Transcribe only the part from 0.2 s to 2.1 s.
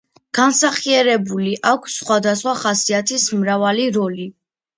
განსახიერებული აქვს